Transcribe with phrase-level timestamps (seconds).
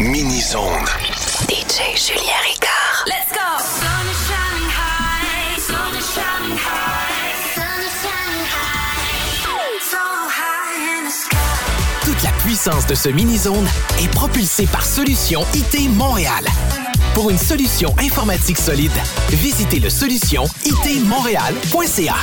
[0.00, 0.86] Mini-zone.
[1.46, 3.04] DJ Julien Ricard.
[3.06, 3.38] Let's go!
[12.02, 13.68] Toute la puissance de ce mini-zone
[13.98, 16.46] est propulsée par Solution IT Montréal.
[17.12, 18.90] Pour une solution informatique solide,
[19.28, 22.14] visitez le solution itmontréal.ca.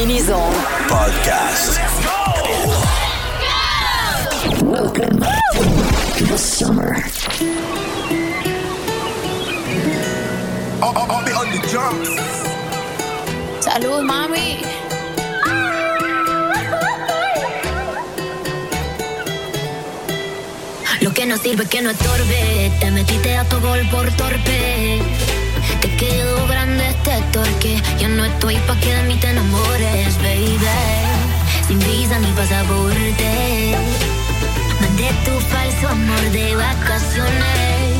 [0.00, 0.54] Mini Zone
[0.88, 1.76] Podcast.
[1.76, 2.16] Let's go!
[4.24, 4.64] Let's go!
[4.64, 5.20] Welcome
[6.16, 7.04] to the summer.
[13.60, 14.62] Salud, mami.
[21.02, 25.39] Lo que no sirve que no estorbe, te metiste a tu gol por torpe
[26.00, 27.82] quedó grande este torque.
[28.00, 30.58] Yo no estoy pa' que de mí te enamores, baby.
[31.68, 33.76] Sin visa ni pasaporte.
[34.80, 37.90] Mandé tu falso amor de vacaciones.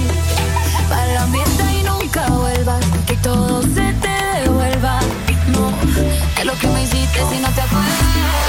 [0.88, 2.84] Para la mierda y nunca vuelvas.
[3.06, 5.00] Que todo se te devuelva.
[5.48, 5.70] No,
[6.36, 8.39] de lo que me hiciste si no te acuerdas.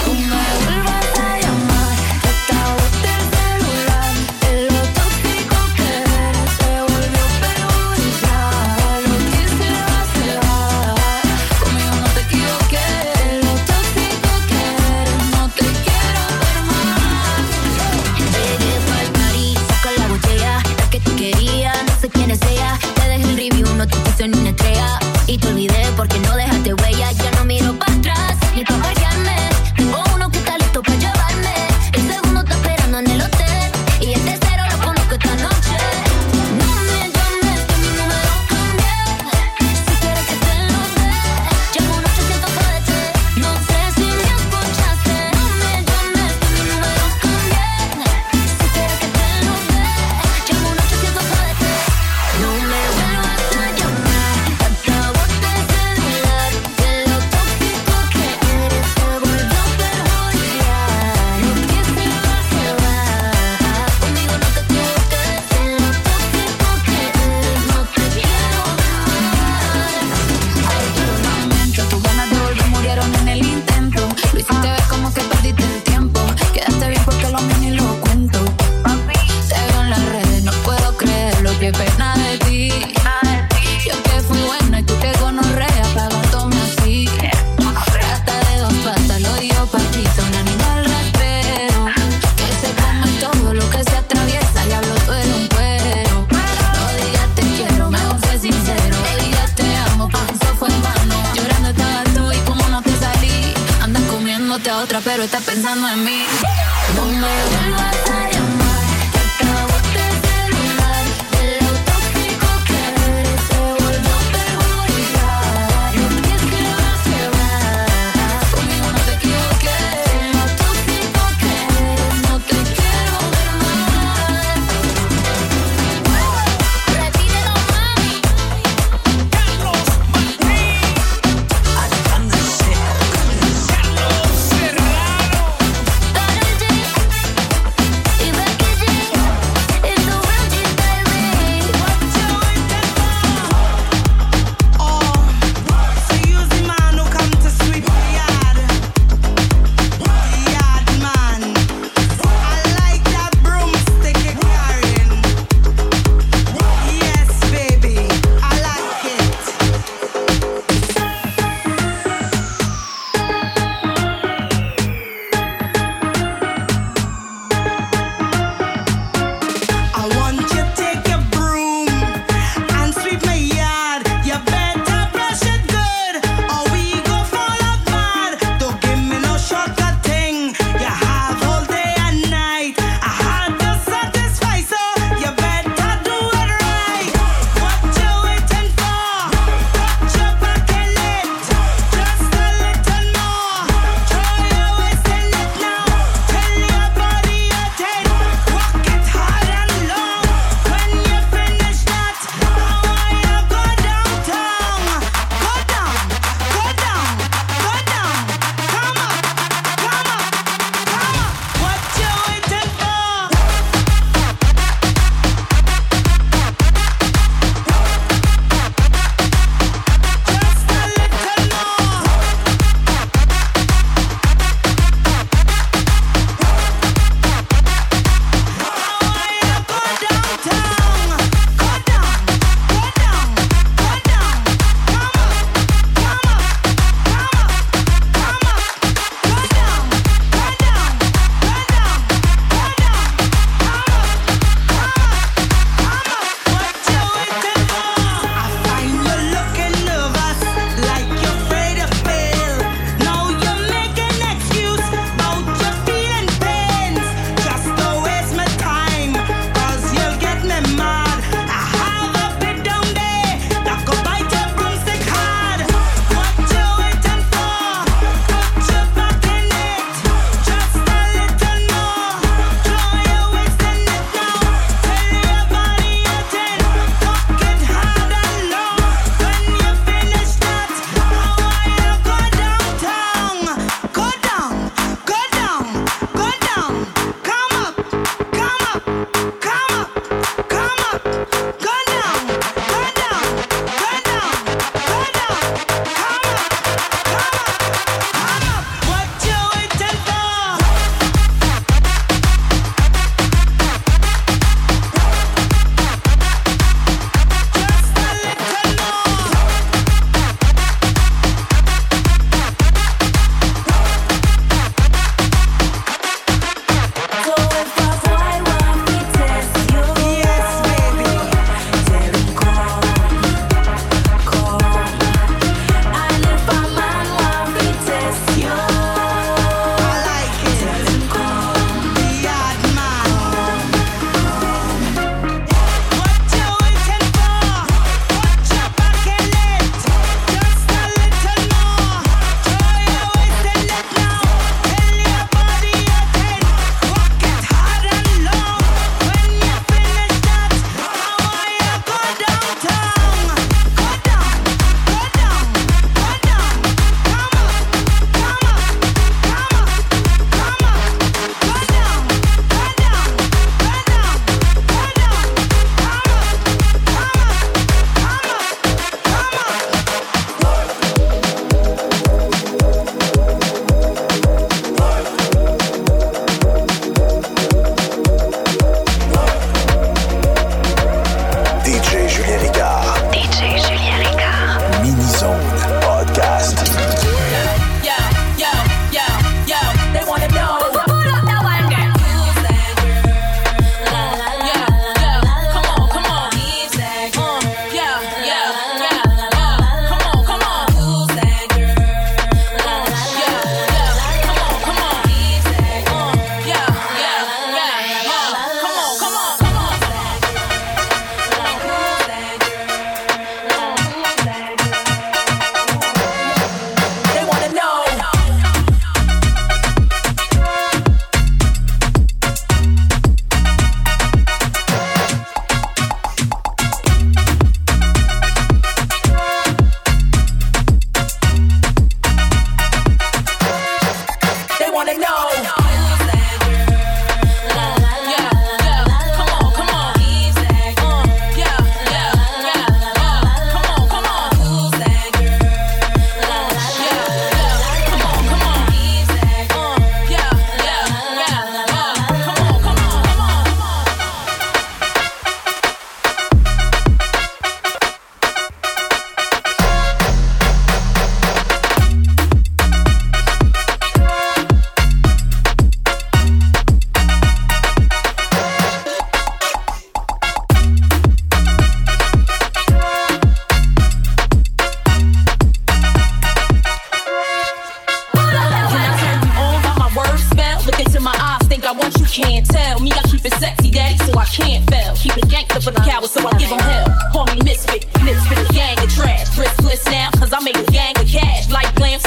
[25.26, 26.91] Y te olvidé porque no dejaste huella.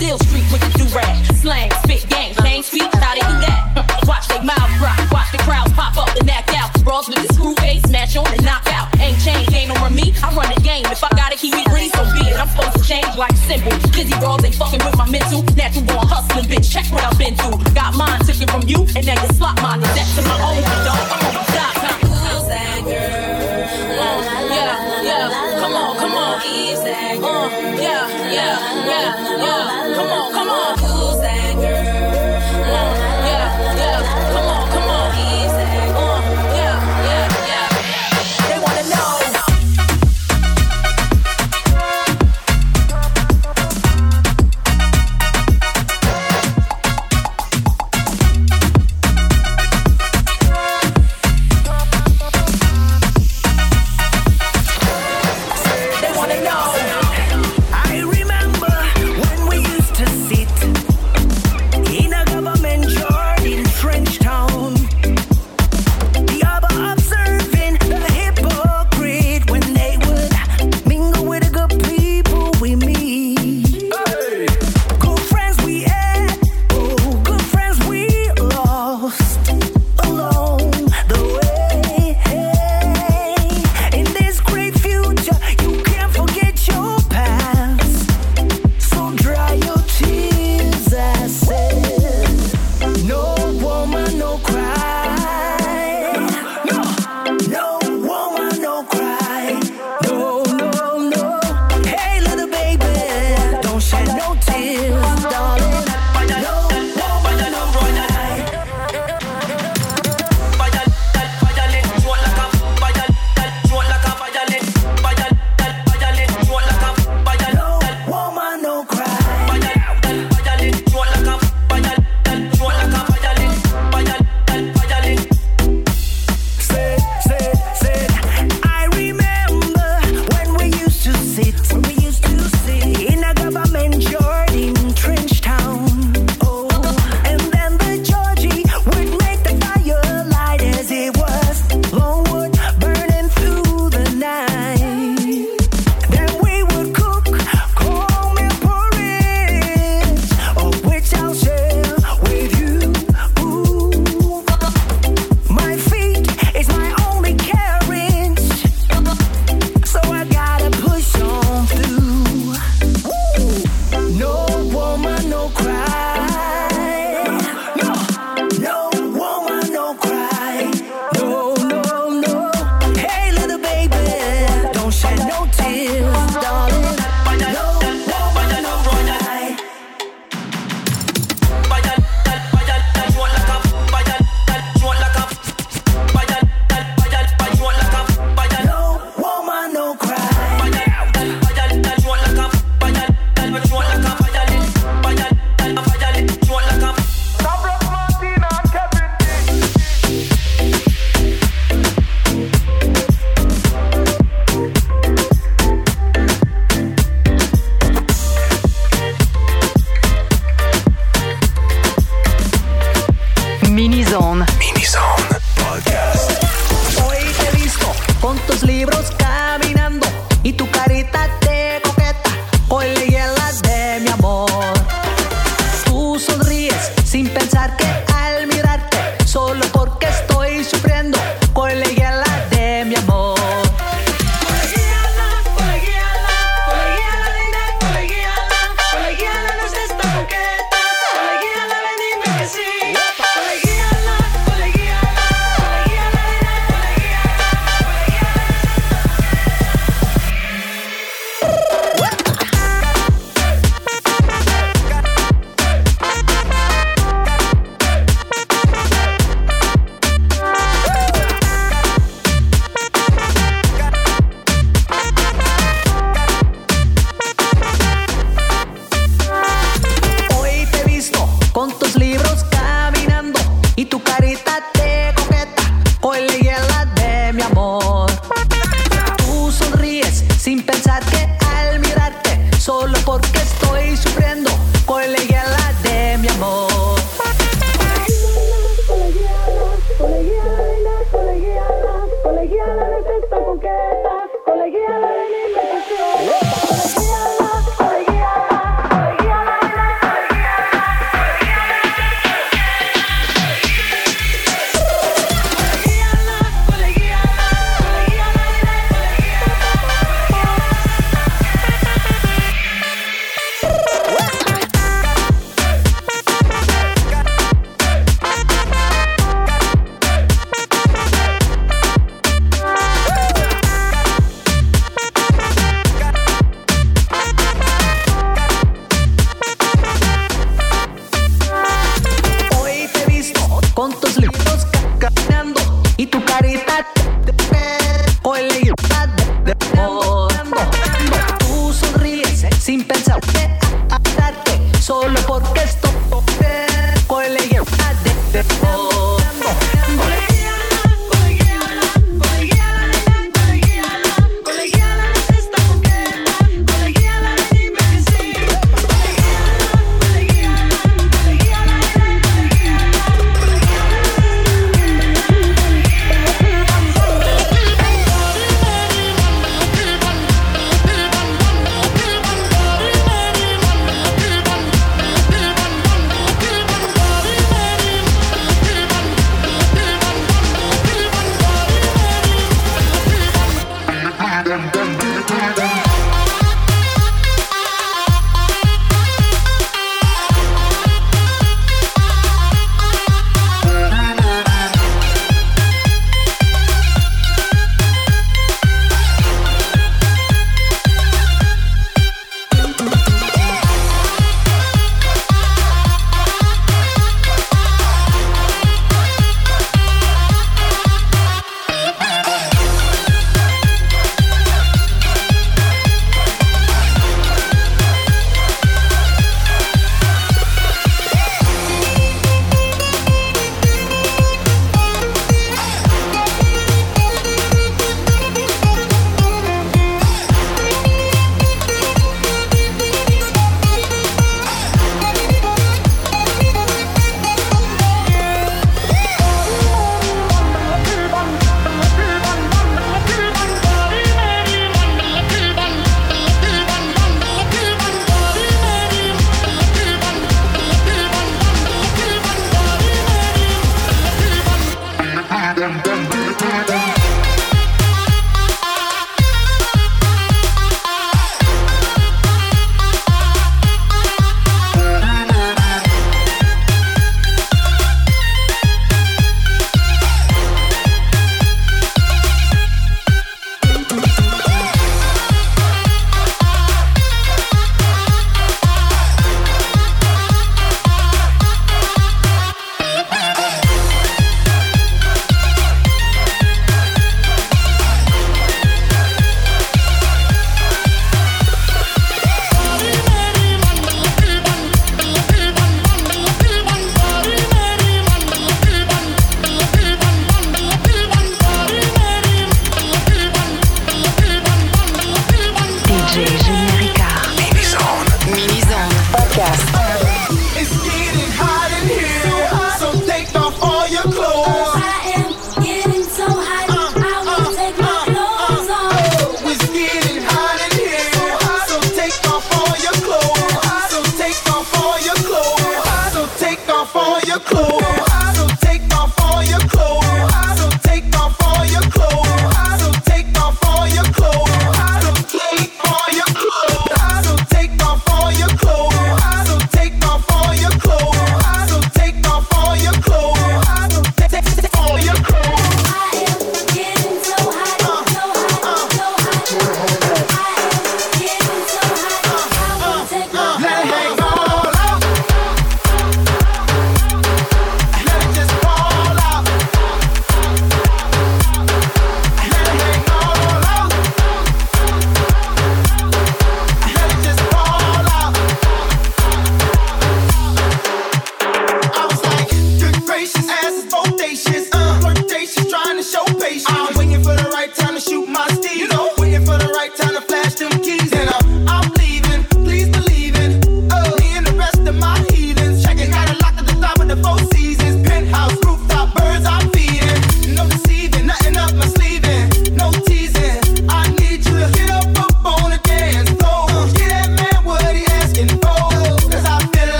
[0.00, 0.39] Still street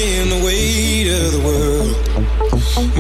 [0.06, 1.96] carrying the weight of the world.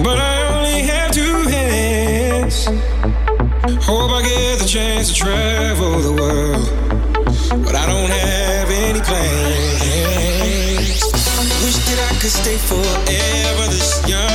[0.03, 2.65] But I only have two hands.
[3.85, 6.69] Hope I get the chance to travel the world.
[7.63, 11.03] But I don't have any plans.
[11.63, 14.34] Wish that I could stay forever this young.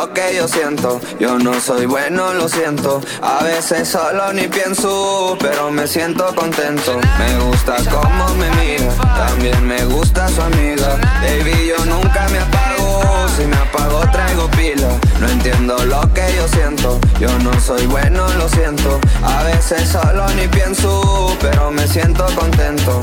[0.00, 1.00] lo que yo siento.
[1.18, 3.00] Yo no soy bueno, lo siento.
[3.22, 6.98] A veces solo ni pienso, pero me siento contento.
[7.18, 10.96] Me gusta cómo me mira, también me gusta su amiga.
[11.20, 14.88] Baby, yo nunca me apago, si me apago traigo pila.
[15.20, 16.98] No entiendo lo que yo siento.
[17.18, 18.98] Yo no soy bueno, lo siento.
[19.22, 23.00] A veces solo ni pienso, pero me siento contento.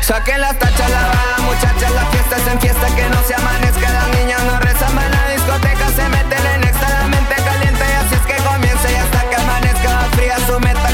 [0.00, 3.90] Saquen las tachas, la bala, muchachas, la fiesta es en fiesta que no se amanezca.
[3.90, 7.92] Las niñas no rezan, van a discoteca, se meten en extra, la mente caliente y
[7.92, 10.89] así es que comienza y hasta que amanezca fría su meta.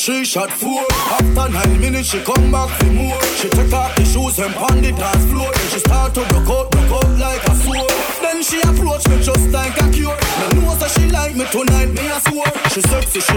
[0.00, 0.84] three shot four.
[0.90, 3.20] After nine minutes, she come back for more.
[3.36, 5.52] She take off the shoes and pound the dance floor.
[5.52, 7.90] Then she start to broke out, broke out like a sword.
[8.22, 10.16] Then she approach me just like a cure.
[10.40, 12.48] Me know that she like me tonight, me a swore.
[12.72, 13.36] She sexy, she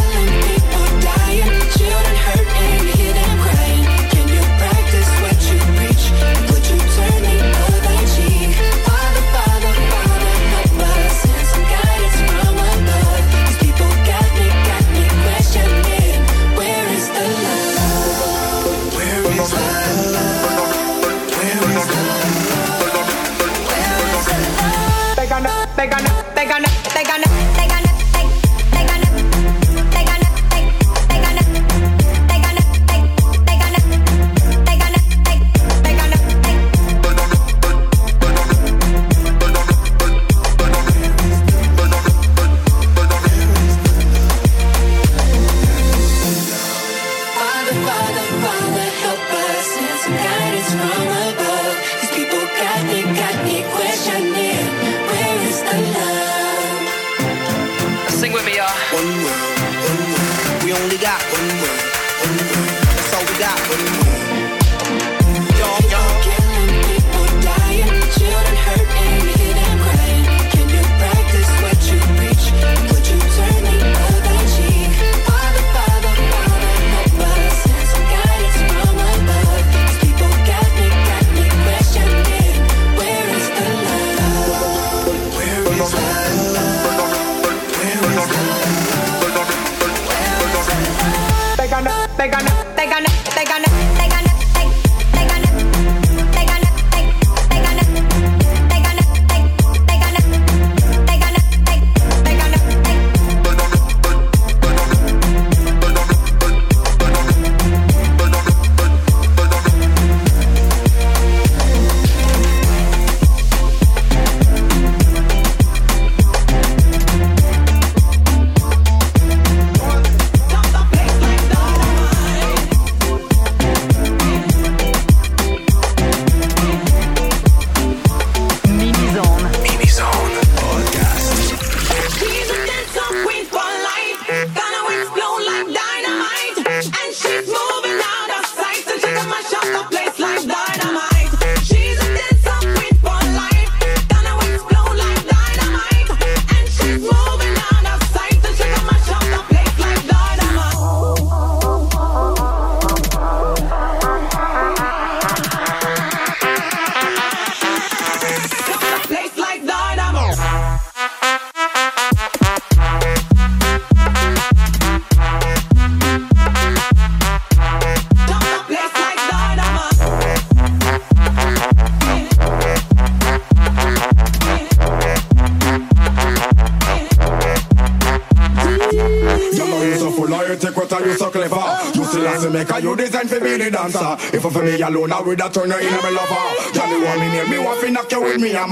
[184.81, 186.73] Alone, I would have turn you in a me lover.
[186.73, 188.71] Johnny want me near me, want to knock you with me, I'm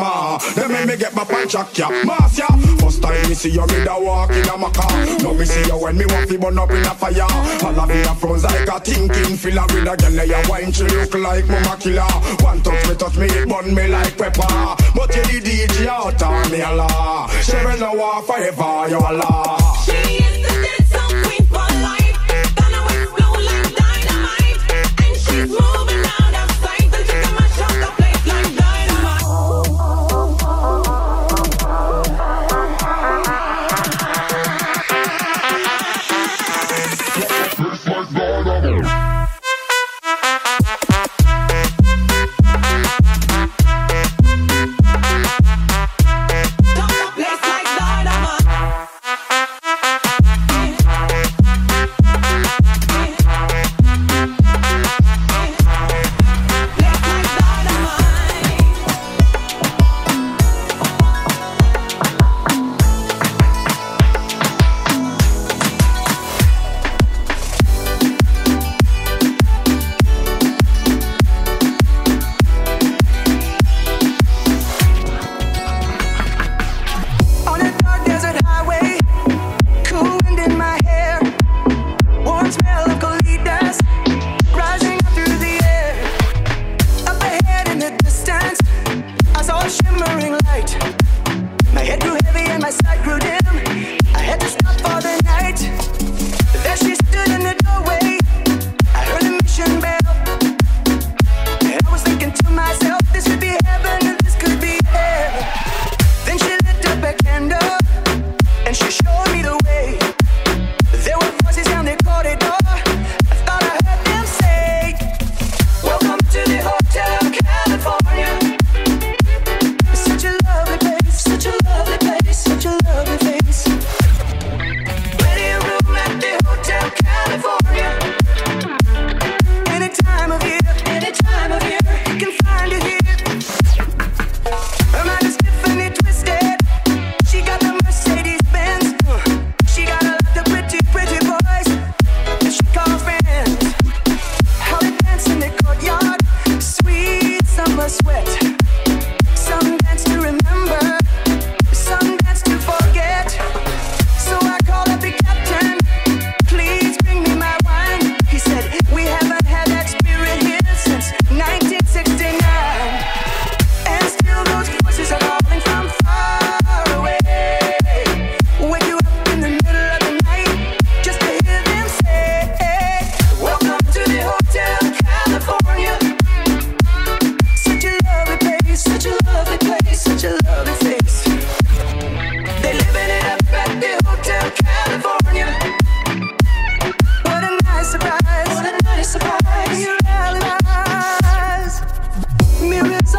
[0.55, 1.89] Then make me get my punch up, ya.
[2.03, 2.47] Mass ya.
[2.79, 4.89] First time me see you with a walk in a my car.
[5.21, 7.27] Now me see you when me want to burn up in a fire.
[7.63, 11.13] All of you friends like a thinking filler with a girl you wine she look
[11.15, 12.09] like mama killer.
[12.41, 14.75] One touch me, touch me, it burn me like pepper.
[14.95, 17.27] But you the DJ out on me a la.
[17.41, 20.18] She will know forever you a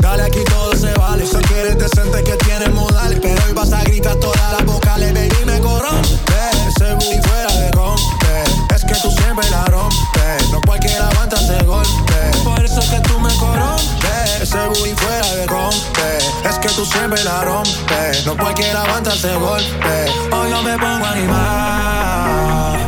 [0.00, 1.26] Dale aquí todo se vale.
[1.26, 3.18] Sé que eres decente que tienes modales.
[3.20, 5.12] Pero hoy vas a gritar todas las vocales.
[5.12, 6.40] Baby, me corrompe.
[6.68, 8.44] Ese booty fuera de rompe.
[8.74, 10.50] Es que tú siempre la rompes.
[10.50, 12.14] No cualquiera aguanta ese golpe.
[12.44, 14.40] Por eso es que tú me corrompes.
[14.42, 16.18] Ese booty fuera de rompe.
[16.48, 18.26] Es que tú siempre la rompes.
[18.26, 20.06] No cualquiera aguanta ese golpe.
[20.30, 22.78] Hoy yo me pongo a animar.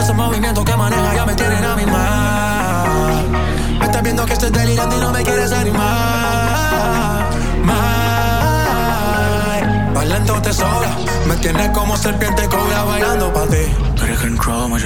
[0.00, 3.26] Esos movimientos que maneja ya me tienen a mi mal.
[3.78, 5.22] Me estás viendo que estoy delirando y no me
[11.46, 13.70] tienes como serpiente cobra bailando pa' ti.
[13.94, 14.78] But it can crawl, my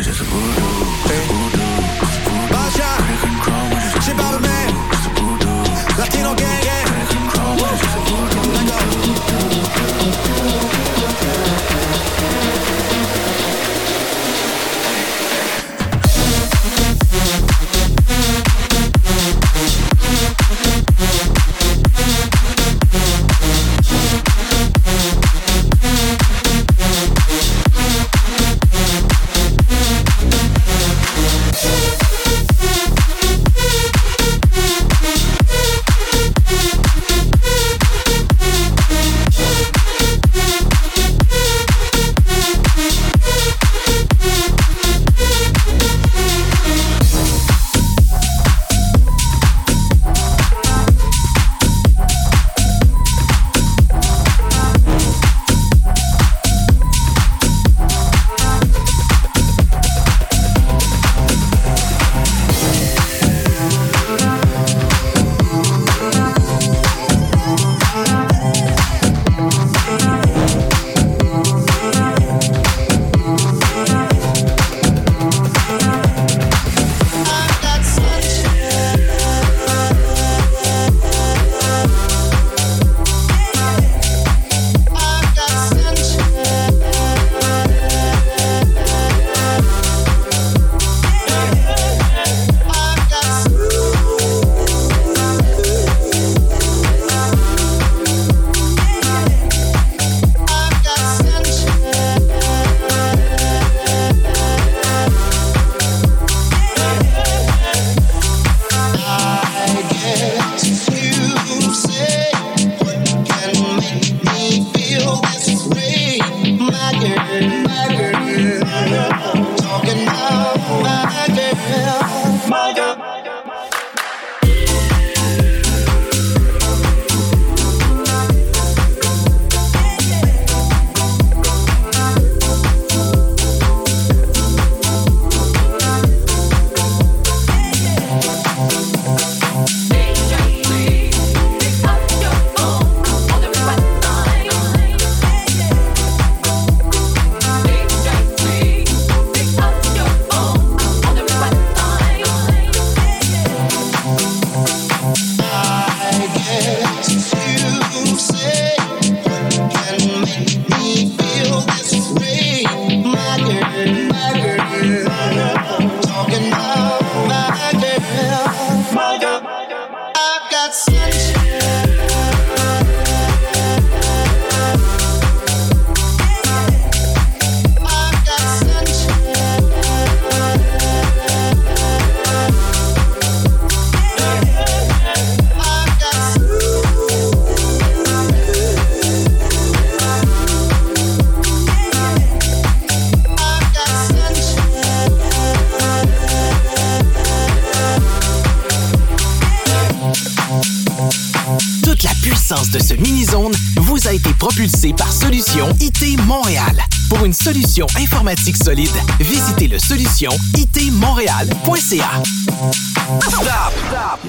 [207.53, 212.23] solutions informatiques solides, visitez le solution itmontréal.ca.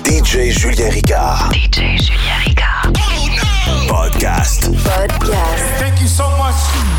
[0.03, 1.51] DJ Julien Ricard.
[1.51, 2.91] DJ Julien Ricard.
[3.87, 4.71] Podcast.
[4.83, 5.63] Podcast.
[5.77, 6.90] Thank you so much.